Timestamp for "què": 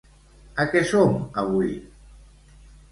0.71-0.81